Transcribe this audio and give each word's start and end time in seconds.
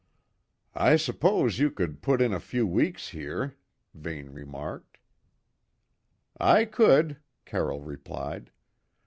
"I 0.73 0.95
suppose 0.95 1.59
you 1.59 1.69
could 1.69 2.01
put 2.01 2.23
in 2.23 2.33
a 2.33 2.39
few 2.39 2.65
weeks 2.65 3.09
here," 3.09 3.55
Vane 3.93 4.31
remarked. 4.31 4.97
"I 6.39 6.65
could," 6.65 7.17
Carroll 7.45 7.81
replied. 7.81 8.49